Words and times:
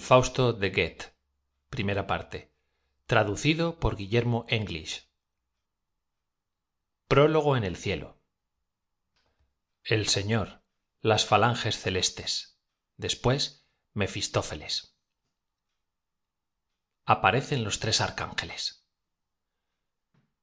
fausto 0.00 0.54
de 0.54 0.70
goethe. 0.70 1.12
Traducido 3.04 3.78
por 3.78 3.96
guillermo 3.96 4.46
english. 4.48 5.10
Prólogo 7.08 7.58
en 7.58 7.64
el 7.64 7.76
cielo. 7.76 8.22
El 9.84 10.08
señor 10.08 10.62
las 11.02 11.26
falanges 11.26 11.78
celestes. 11.78 12.58
Después 12.96 13.68
mefistófeles. 13.92 14.96
Aparecen 17.04 17.64
los 17.64 17.80
tres 17.80 18.00
arcángeles. 18.00 18.86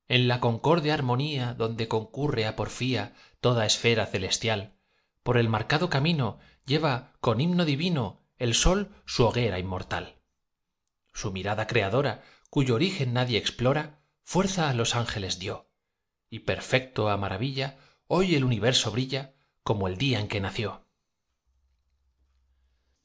En 0.07 0.27
la 0.27 0.39
concorde 0.39 0.91
armonía 0.91 1.55
donde 1.55 1.87
concurre 1.87 2.45
á 2.45 2.55
porfía 2.55 3.15
toda 3.39 3.65
esfera 3.65 4.05
celestial 4.05 4.78
por 5.29 5.37
el 5.37 5.47
marcado 5.47 5.91
camino 5.91 6.39
lleva 6.65 7.13
con 7.19 7.39
himno 7.39 7.63
divino 7.63 8.25
el 8.39 8.55
sol 8.55 8.95
su 9.05 9.25
hoguera 9.25 9.59
inmortal. 9.59 10.15
Su 11.13 11.31
mirada 11.31 11.67
creadora 11.67 12.23
cuyo 12.49 12.73
origen 12.73 13.13
nadie 13.13 13.37
explora 13.37 14.01
fuerza 14.23 14.71
á 14.71 14.73
los 14.73 14.95
ángeles 14.95 15.37
dio 15.37 15.69
y 16.31 16.39
perfecto 16.39 17.11
á 17.11 17.17
maravilla 17.17 17.77
hoy 18.07 18.33
el 18.33 18.43
universo 18.43 18.89
brilla 18.89 19.35
como 19.61 19.87
el 19.87 19.99
día 19.99 20.19
en 20.19 20.29
que 20.29 20.41
nació. 20.41 20.87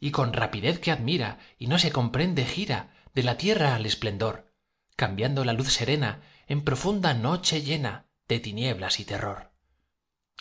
Y 0.01 0.11
con 0.11 0.33
rapidez 0.33 0.79
que 0.79 0.93
admira 0.93 1.41
y 1.59 1.67
no 1.67 1.79
se 1.79 1.93
comprende 1.93 2.47
gira 2.47 2.95
de 3.13 3.23
la 3.23 3.37
tierra 3.37 3.75
al 3.75 3.85
esplendor 3.85 4.51
cambiando 4.97 5.45
la 5.45 5.53
luz 5.53 5.75
serena 5.75 6.23
en 6.47 6.65
profunda 6.65 7.13
noche 7.13 7.61
llena 7.61 8.07
de 8.29 8.41
tinieblas 8.41 8.99
y 8.99 9.05
terror 9.05 9.54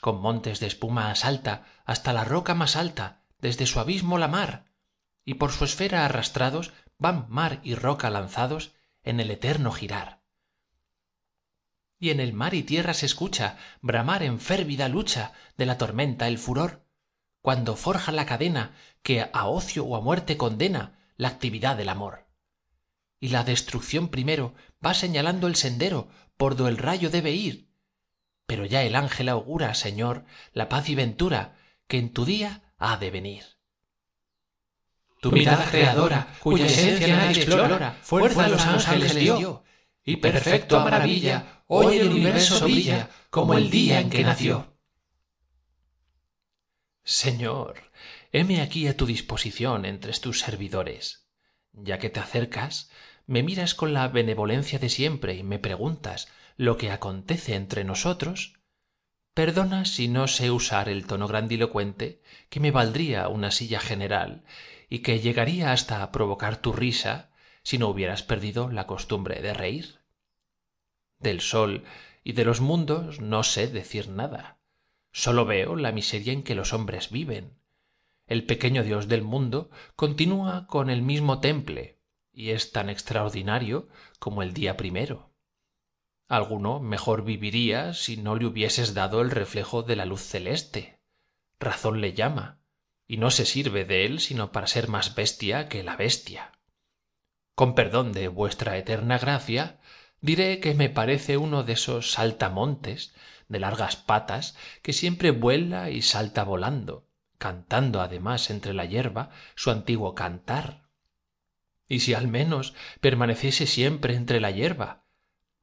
con 0.03 0.19
montes 0.19 0.59
de 0.59 0.67
espuma 0.67 1.09
asalta 1.11 1.63
hasta 1.85 2.11
la 2.11 2.25
roca 2.25 2.55
más 2.55 2.75
alta 2.75 3.23
desde 3.39 3.65
su 3.65 3.79
abismo 3.79 4.17
la 4.17 4.27
mar. 4.27 4.65
Y 5.23 5.35
por 5.35 5.53
su 5.53 5.63
esfera 5.63 6.03
arrastrados 6.03 6.73
van 6.97 7.25
mar 7.29 7.61
y 7.63 7.73
roca 7.73 8.09
lanzados 8.09 8.73
en 9.03 9.21
el 9.21 9.31
eterno 9.31 9.71
girar. 9.71 10.21
Y 11.99 12.09
en 12.09 12.19
el 12.19 12.33
mar 12.33 12.53
y 12.53 12.63
tierra 12.63 12.93
se 12.93 13.05
escucha 13.05 13.57
bramar 13.79 14.23
en 14.23 14.41
férvida 14.41 14.89
lucha 14.89 15.31
de 15.55 15.65
la 15.65 15.77
tormenta 15.77 16.27
el 16.27 16.37
furor 16.37 16.85
cuando 17.41 17.77
forja 17.77 18.11
la 18.11 18.25
cadena 18.25 18.75
que 19.03 19.21
á 19.21 19.47
ocio 19.47 19.85
ó 19.85 19.95
á 19.95 20.01
muerte 20.01 20.35
condena 20.35 20.99
la 21.15 21.29
actividad 21.29 21.77
del 21.77 21.87
amor. 21.87 22.27
Y 23.21 23.29
la 23.29 23.45
destrucción 23.45 24.09
primero 24.09 24.53
va 24.85 24.93
señalando 24.93 25.47
el 25.47 25.55
sendero 25.55 26.09
por 26.35 26.57
do 26.57 26.67
el 26.67 26.77
rayo 26.77 27.09
debe 27.09 27.31
ir 27.31 27.72
pero 28.45 28.65
ya 28.65 28.83
el 28.83 28.95
ángel 28.95 29.29
augura 29.29 29.73
señor 29.73 30.25
la 30.53 30.69
paz 30.69 30.89
y 30.89 30.95
ventura 30.95 31.55
que 31.87 31.97
en 31.97 32.11
tu 32.11 32.25
día 32.25 32.61
ha 32.77 32.97
de 32.97 33.11
venir. 33.11 33.43
Tu 35.21 35.31
mirada 35.31 35.69
creadora 35.69 36.27
cuya 36.39 36.65
esencia 36.65 37.15
nadie 37.15 37.43
explora 37.43 37.97
fuerza 38.01 38.45
á 38.45 38.49
los 38.49 38.65
ángeles 38.65 39.15
dio 39.15 39.63
y 40.03 40.17
perfecto 40.17 40.77
á 40.77 40.83
maravilla 40.83 41.63
hoy 41.67 41.97
el 41.97 42.09
universo 42.09 42.59
brilla 42.65 43.09
como 43.29 43.53
el 43.53 43.69
día 43.69 44.01
en 44.01 44.09
que 44.09 44.23
nació. 44.23 44.75
señor 47.03 47.91
heme 48.33 48.61
aquí 48.61 48.87
á 48.87 48.97
tu 48.97 49.05
disposición 49.05 49.85
entre 49.85 50.11
tus 50.13 50.39
servidores. 50.39 51.27
Ya 51.71 51.97
que 51.99 52.09
te 52.09 52.19
acercas 52.19 52.91
me 53.25 53.43
miras 53.43 53.73
con 53.73 53.93
la 53.93 54.07
benevolencia 54.09 54.77
de 54.79 54.89
siempre 54.89 55.35
y 55.35 55.43
me 55.43 55.59
preguntas 55.59 56.27
lo 56.57 56.77
que 56.77 56.91
acontece 56.91 57.55
entre 57.55 57.83
nosotros. 57.83 58.59
Perdona 59.33 59.85
si 59.85 60.07
no 60.07 60.27
sé 60.27 60.51
usar 60.51 60.89
el 60.89 61.07
tono 61.07 61.27
grandilocuente 61.27 62.21
que 62.49 62.59
me 62.59 62.71
valdría 62.71 63.27
una 63.27 63.49
silla 63.49 63.79
general 63.79 64.43
y 64.89 64.99
que 64.99 65.19
llegaría 65.19 65.71
hasta 65.71 66.03
á 66.03 66.11
provocar 66.11 66.57
tu 66.57 66.71
risa 66.71 67.31
si 67.63 67.77
no 67.77 67.87
hubieras 67.87 68.21
perdido 68.21 68.69
la 68.69 68.85
costumbre 68.85 69.41
de 69.41 69.53
reír. 69.53 70.01
Del 71.17 71.41
sol 71.41 71.83
y 72.23 72.33
de 72.33 72.45
los 72.45 72.61
mundos 72.61 73.19
no 73.19 73.43
sé 73.43 73.67
decir 73.67 74.09
nada. 74.09 74.59
Sólo 75.11 75.45
veo 75.45 75.75
la 75.75 75.91
miseria 75.91 76.33
en 76.33 76.43
que 76.43 76.55
los 76.55 76.73
hombres 76.73 77.09
viven. 77.09 77.57
El 78.27 78.45
pequeño 78.45 78.83
dios 78.83 79.07
del 79.07 79.23
mundo 79.23 79.71
continúa 79.95 80.67
con 80.67 80.89
el 80.89 81.01
mismo 81.01 81.39
temple 81.39 81.99
y 82.31 82.51
es 82.51 82.71
tan 82.71 82.89
extraordinario 82.89 83.87
como 84.19 84.43
el 84.43 84.53
día 84.53 84.77
primero 84.77 85.32
alguno 86.35 86.79
mejor 86.79 87.23
viviría 87.23 87.93
si 87.93 88.17
no 88.17 88.35
le 88.35 88.45
hubieses 88.45 88.93
dado 88.93 89.21
el 89.21 89.31
reflejo 89.31 89.83
de 89.83 89.95
la 89.95 90.05
luz 90.05 90.21
celeste. 90.21 90.99
Razón 91.59 92.01
le 92.01 92.13
llama 92.13 92.59
y 93.07 93.17
no 93.17 93.31
se 93.31 93.45
sirve 93.45 93.85
de 93.85 94.05
él 94.05 94.19
sino 94.19 94.51
para 94.51 94.67
ser 94.67 94.87
más 94.87 95.15
bestia 95.15 95.69
que 95.69 95.83
la 95.83 95.95
bestia. 95.95 96.51
Con 97.55 97.75
perdón 97.75 98.13
de 98.13 98.27
vuestra 98.27 98.77
eterna 98.77 99.17
gracia 99.17 99.79
diré 100.21 100.59
que 100.59 100.73
me 100.73 100.89
parece 100.89 101.37
uno 101.37 101.63
de 101.63 101.73
esos 101.73 102.11
saltamontes 102.11 103.13
de 103.47 103.59
largas 103.59 103.95
patas 103.95 104.55
que 104.81 104.93
siempre 104.93 105.31
vuela 105.31 105.89
y 105.89 106.01
salta 106.01 106.43
volando 106.43 107.07
cantando 107.43 107.99
además 107.99 108.49
entre 108.49 108.73
la 108.73 108.85
yerba 108.85 109.29
su 109.55 109.69
antiguo 109.69 110.15
cantar. 110.15 110.87
Y 111.89 111.99
si 111.99 112.13
al 112.13 112.29
menos 112.29 112.73
permaneciese 113.01 113.67
siempre 113.67 114.15
entre 114.15 114.39
la 114.39 114.49
yerba 114.49 115.02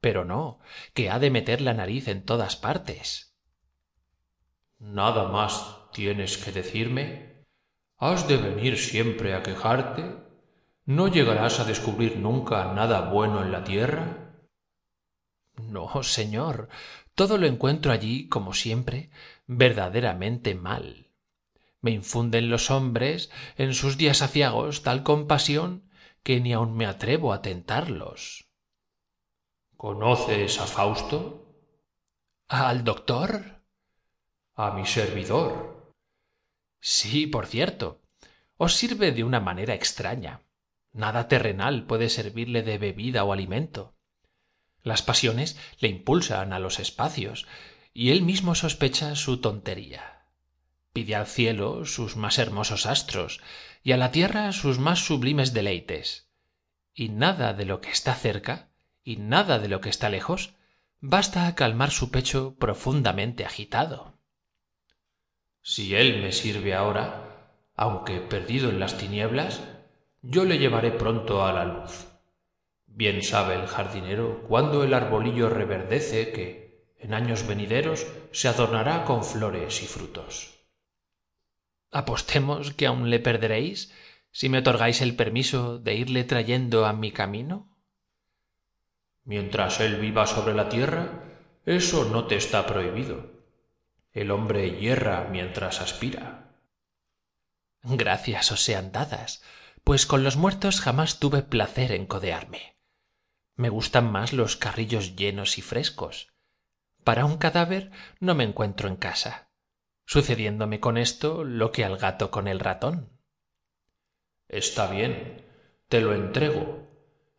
pero 0.01 0.25
no 0.25 0.59
que 0.93 1.09
ha 1.09 1.19
de 1.19 1.29
meter 1.29 1.61
la 1.61 1.73
nariz 1.73 2.07
en 2.07 2.25
todas 2.25 2.55
partes. 2.55 3.37
Nada 4.79 5.27
más 5.29 5.77
tienes 5.93 6.37
que 6.37 6.51
decirme 6.51 7.45
has 7.97 8.27
de 8.27 8.37
venir 8.37 8.77
siempre 8.77 9.35
á 9.35 9.43
quejarte 9.43 10.03
no 10.97 11.07
llegarás 11.07 11.59
á 11.61 11.63
descubrir 11.65 12.17
nunca 12.17 12.73
nada 12.73 13.09
bueno 13.13 13.43
en 13.43 13.51
la 13.51 13.63
tierra 13.63 14.05
no 15.61 16.01
señor 16.01 16.69
todo 17.13 17.37
lo 17.37 17.45
encuentro 17.45 17.91
allí 17.91 18.27
como 18.27 18.53
siempre 18.53 19.11
verdaderamente 19.45 20.55
mal. 20.55 21.11
Me 21.81 21.91
infunden 21.91 22.49
los 22.49 22.71
hombres 22.71 23.29
en 23.57 23.73
sus 23.73 23.97
días 23.97 24.21
aciagos 24.21 24.81
tal 24.81 25.03
compasión 25.03 25.89
que 26.23 26.39
ni 26.39 26.53
aun 26.53 26.75
me 26.75 26.85
atrevo 26.85 27.33
á 27.33 27.41
tentarlos 27.41 28.50
conoces 29.81 30.61
á 30.61 30.67
fausto 30.67 31.17
al 32.47 32.83
doctor 32.83 33.65
a 34.53 34.69
mi 34.77 34.85
servidor. 34.85 35.91
Sí 36.79 37.25
por 37.25 37.47
cierto. 37.47 37.99
Os 38.57 38.75
sirve 38.75 39.11
de 39.11 39.23
una 39.23 39.39
manera 39.39 39.73
extraña. 39.73 40.41
Nada 40.93 41.27
terrenal 41.27 41.87
puede 41.87 42.09
servirle 42.09 42.61
de 42.61 42.77
bebida 42.77 43.23
ó 43.23 43.33
alimento. 43.33 43.95
Las 44.83 45.01
pasiones 45.01 45.57
le 45.79 45.87
impulsan 45.87 46.53
á 46.53 46.59
los 46.59 46.77
espacios 46.77 47.47
y 47.91 48.11
él 48.11 48.21
mismo 48.21 48.53
sospecha 48.53 49.15
su 49.15 49.41
tontería. 49.41 50.27
Pide 50.93 51.15
al 51.15 51.25
cielo 51.25 51.85
sus 51.85 52.17
más 52.17 52.37
hermosos 52.37 52.85
astros 52.85 53.41
y 53.81 53.93
á 53.93 53.97
la 53.97 54.11
tierra 54.11 54.51
sus 54.51 54.77
más 54.77 54.99
sublimes 54.99 55.55
deleites. 55.55 56.29
Y 56.93 57.09
nada 57.09 57.55
de 57.55 57.65
lo 57.65 57.81
que 57.81 57.89
está 57.89 58.13
cerca 58.13 58.70
y 59.03 59.17
nada 59.17 59.59
de 59.59 59.67
lo 59.67 59.81
que 59.81 59.89
está 59.89 60.09
lejos 60.09 60.53
basta 60.99 61.53
calmar 61.55 61.91
su 61.91 62.11
pecho 62.11 62.55
profundamente 62.59 63.45
agitado. 63.45 64.13
Si 65.61 65.95
él 65.95 66.21
me 66.21 66.31
sirve 66.31 66.73
ahora 66.73 67.31
aunque 67.75 68.19
perdido 68.19 68.69
en 68.69 68.79
las 68.79 68.97
tinieblas 68.97 69.63
yo 70.21 70.45
le 70.45 70.59
llevaré 70.59 70.91
pronto 70.91 71.43
á 71.43 71.51
la 71.51 71.65
luz. 71.65 72.07
Bien 72.85 73.23
sabe 73.23 73.55
el 73.55 73.67
jardinero 73.67 74.43
cuándo 74.47 74.83
el 74.83 74.93
arbolillo 74.93 75.49
reverdece 75.49 76.31
que 76.31 76.93
en 76.99 77.15
años 77.15 77.47
venideros 77.47 78.05
se 78.31 78.47
adornará 78.47 79.05
con 79.05 79.23
flores 79.23 79.81
y 79.81 79.87
frutos. 79.87 80.59
Apostemos 81.89 82.73
que 82.73 82.85
aun 82.85 83.09
le 83.09 83.19
perderéis 83.19 83.91
si 84.31 84.47
me 84.49 84.59
otorgáis 84.59 85.01
el 85.01 85.15
permiso 85.15 85.79
de 85.79 85.95
irle 85.95 86.23
trayendo 86.23 86.85
á 86.85 86.93
mi 86.93 87.11
camino 87.11 87.70
mientras 89.23 89.79
él 89.79 89.97
viva 89.97 90.25
sobre 90.27 90.53
la 90.53 90.69
tierra 90.69 91.23
eso 91.65 92.05
no 92.05 92.25
te 92.25 92.35
está 92.35 92.65
prohibido. 92.65 93.31
El 94.13 94.31
hombre 94.31 94.79
yerra 94.79 95.27
mientras 95.29 95.79
aspira. 95.79 96.55
Gracias 97.83 98.51
os 98.51 98.63
sean 98.63 98.91
dadas 98.91 99.43
pues 99.83 100.05
con 100.05 100.23
los 100.23 100.37
muertos 100.37 100.79
jamás 100.79 101.19
tuve 101.19 101.41
placer 101.41 101.91
en 101.91 102.05
codearme. 102.05 102.75
Me 103.55 103.69
gustan 103.69 104.11
más 104.11 104.31
los 104.31 104.55
carrillos 104.55 105.15
llenos 105.15 105.57
y 105.57 105.61
frescos. 105.61 106.33
Para 107.03 107.25
un 107.25 107.37
cadáver 107.37 107.91
no 108.19 108.35
me 108.35 108.43
encuentro 108.43 108.87
en 108.87 108.95
casa 108.95 109.51
sucediéndome 110.11 110.81
con 110.81 110.97
esto 110.97 111.45
lo 111.45 111.71
que 111.71 111.85
al 111.85 111.95
gato 111.95 112.31
con 112.31 112.49
el 112.49 112.59
ratón. 112.59 113.09
Está 114.49 114.87
bien 114.87 115.45
te 115.87 116.01
lo 116.01 116.13
entrego 116.13 116.85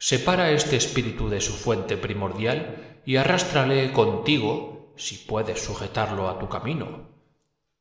separa 0.03 0.51
este 0.51 0.75
espíritu 0.75 1.29
de 1.29 1.41
su 1.41 1.53
fuente 1.53 1.97
primordial 1.97 3.01
y 3.07 3.19
arrástrale 3.19 3.93
contigo 3.93 4.93
si 4.97 5.15
puedes 5.15 5.63
sujetarlo 5.63 6.29
á 6.29 6.41
tu 6.41 6.49
camino. 6.49 7.07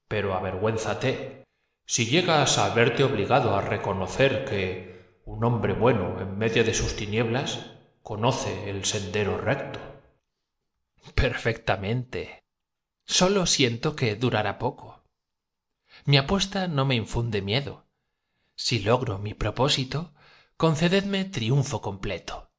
Pero 0.07 0.35
avergüénzate. 0.35 1.41
Si 1.83 2.05
llegas 2.05 2.59
a 2.59 2.75
verte 2.75 3.03
obligado 3.03 3.55
a 3.55 3.61
reconocer 3.61 4.45
que 4.45 5.17
un 5.25 5.43
hombre 5.43 5.73
bueno 5.73 6.21
en 6.21 6.37
medio 6.37 6.63
de 6.63 6.75
sus 6.75 6.95
tinieblas 6.95 7.71
conoce 8.03 8.69
el 8.69 8.85
sendero 8.85 9.39
recto. 9.39 9.79
Perfectamente. 11.15 12.43
Sólo 13.03 13.47
siento 13.47 13.95
que 13.95 14.15
durará 14.15 14.59
poco. 14.59 15.01
Mi 16.05 16.17
apuesta 16.17 16.67
no 16.67 16.85
me 16.85 16.93
infunde 16.93 17.41
miedo. 17.41 17.87
Si 18.53 18.77
logro 18.77 19.17
mi 19.17 19.33
propósito 19.33 20.13
concededme 20.61 21.25
triunfo 21.25 21.81
completo. 21.81 22.51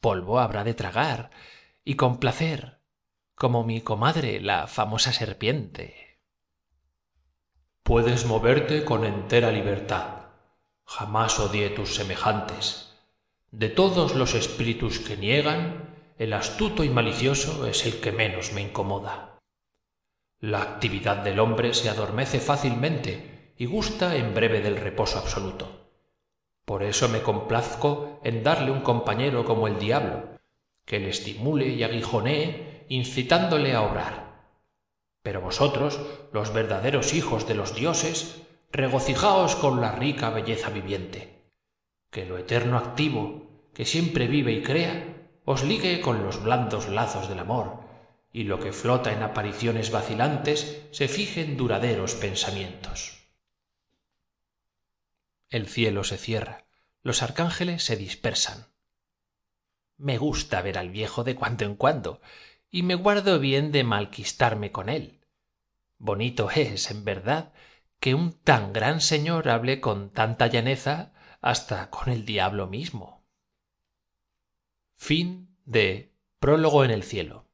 Polvo 0.00 0.38
habrá 0.38 0.62
de 0.62 0.72
tragar 0.72 1.30
y 1.84 1.96
con 1.96 2.18
placer 2.18 2.78
como 3.34 3.64
mi 3.64 3.80
comadre 3.80 4.40
la 4.40 4.68
famosa 4.68 5.12
serpiente. 5.12 6.20
Puedes 7.82 8.24
moverte 8.24 8.84
con 8.84 9.04
entera 9.04 9.50
libertad. 9.50 10.28
Jamás 10.84 11.40
odié 11.40 11.70
tus 11.70 11.96
semejantes. 11.96 12.94
De 13.50 13.68
todos 13.68 14.14
los 14.14 14.34
espíritus 14.34 15.00
que 15.00 15.16
niegan 15.16 15.96
el 16.18 16.32
astuto 16.32 16.84
y 16.84 16.88
malicioso 16.88 17.66
es 17.66 17.84
el 17.84 17.98
que 17.98 18.12
menos 18.12 18.52
me 18.52 18.60
incomoda. 18.60 19.40
La 20.38 20.62
actividad 20.62 21.16
del 21.16 21.40
hombre 21.40 21.74
se 21.74 21.88
adormece 21.88 22.38
fácilmente 22.38 23.54
y 23.58 23.66
gusta 23.66 24.14
en 24.14 24.34
breve 24.34 24.60
del 24.60 24.76
reposo 24.76 25.18
absoluto 25.18 25.81
por 26.72 26.84
eso 26.84 27.10
me 27.10 27.20
complazco 27.20 28.18
en 28.24 28.42
darle 28.42 28.70
un 28.70 28.80
compañero 28.80 29.44
como 29.44 29.68
el 29.68 29.78
diablo 29.78 30.38
que 30.86 31.00
le 31.00 31.10
estimule 31.10 31.68
y 31.68 31.82
aguijonee 31.82 32.86
incitándole 32.88 33.74
a 33.74 33.82
obrar. 33.82 34.40
Pero 35.22 35.42
vosotros 35.42 36.00
los 36.32 36.54
verdaderos 36.54 37.12
hijos 37.12 37.46
de 37.46 37.56
los 37.56 37.74
dioses 37.74 38.40
regocijaos 38.70 39.54
con 39.54 39.82
la 39.82 39.92
rica 39.92 40.30
belleza 40.30 40.70
viviente. 40.70 41.42
Que 42.10 42.24
lo 42.24 42.38
eterno 42.38 42.78
activo 42.78 43.68
que 43.74 43.84
siempre 43.84 44.26
vive 44.26 44.52
y 44.52 44.62
crea 44.62 45.28
os 45.44 45.64
ligue 45.64 46.00
con 46.00 46.24
los 46.24 46.42
blandos 46.42 46.88
lazos 46.88 47.28
del 47.28 47.40
amor 47.40 47.80
y 48.32 48.44
lo 48.44 48.60
que 48.60 48.72
flota 48.72 49.12
en 49.12 49.22
apariciones 49.22 49.90
vacilantes 49.90 50.86
se 50.90 51.06
fije 51.06 51.42
en 51.42 51.58
duraderos 51.58 52.14
pensamientos 52.14 53.21
el 55.52 55.68
cielo 55.68 56.02
se 56.02 56.18
cierra 56.18 56.66
los 57.02 57.22
arcángeles 57.22 57.84
se 57.84 57.96
dispersan. 57.96 58.66
Me 59.96 60.18
gusta 60.18 60.62
ver 60.62 60.78
al 60.78 60.90
viejo 60.90 61.24
de 61.24 61.34
cuando 61.34 61.64
en 61.64 61.74
cuando 61.74 62.20
y 62.70 62.82
me 62.82 62.94
guardo 62.94 63.38
bien 63.38 63.72
de 63.72 63.84
malquistarme 63.84 64.72
con 64.72 64.88
él. 64.88 65.20
Bonito 65.98 66.50
es 66.50 66.90
en 66.90 67.04
verdad 67.04 67.52
que 68.00 68.14
un 68.14 68.32
tan 68.32 68.72
gran 68.72 69.00
señor 69.00 69.48
hable 69.48 69.80
con 69.80 70.10
tanta 70.10 70.46
llaneza 70.46 71.12
hasta 71.40 71.90
con 71.90 72.12
el 72.12 72.24
diablo 72.24 72.66
mismo. 72.66 73.24
Prólogo 76.38 76.84
en 76.84 76.90
el 76.90 77.02
cielo 77.02 77.46